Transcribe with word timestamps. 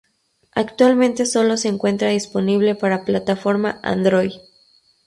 Actualmente 0.55 1.27
solo 1.27 1.57
se 1.57 1.67
encuentra 1.67 2.09
disponible 2.09 2.73
para 2.73 3.05
plataforma 3.05 3.79
Android. 3.83 4.31